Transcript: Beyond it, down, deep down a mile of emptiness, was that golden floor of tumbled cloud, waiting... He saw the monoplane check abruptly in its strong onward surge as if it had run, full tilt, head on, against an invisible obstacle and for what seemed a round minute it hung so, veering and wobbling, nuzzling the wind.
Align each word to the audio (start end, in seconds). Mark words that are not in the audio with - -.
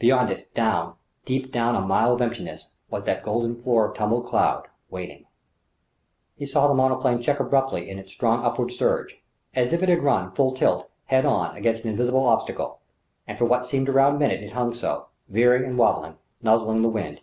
Beyond 0.00 0.30
it, 0.30 0.52
down, 0.54 0.96
deep 1.24 1.52
down 1.52 1.76
a 1.76 1.80
mile 1.80 2.12
of 2.14 2.20
emptiness, 2.20 2.66
was 2.90 3.04
that 3.04 3.22
golden 3.22 3.54
floor 3.54 3.86
of 3.88 3.96
tumbled 3.96 4.26
cloud, 4.26 4.66
waiting... 4.90 5.26
He 6.34 6.46
saw 6.46 6.66
the 6.66 6.74
monoplane 6.74 7.22
check 7.22 7.38
abruptly 7.38 7.88
in 7.88 7.96
its 7.96 8.10
strong 8.12 8.44
onward 8.44 8.72
surge 8.72 9.22
as 9.54 9.72
if 9.72 9.84
it 9.84 9.88
had 9.88 10.02
run, 10.02 10.32
full 10.32 10.52
tilt, 10.52 10.90
head 11.04 11.24
on, 11.24 11.56
against 11.56 11.84
an 11.84 11.90
invisible 11.92 12.26
obstacle 12.26 12.80
and 13.28 13.38
for 13.38 13.44
what 13.44 13.64
seemed 13.64 13.88
a 13.88 13.92
round 13.92 14.18
minute 14.18 14.42
it 14.42 14.50
hung 14.50 14.74
so, 14.74 15.06
veering 15.28 15.62
and 15.64 15.78
wobbling, 15.78 16.16
nuzzling 16.42 16.82
the 16.82 16.88
wind. 16.88 17.20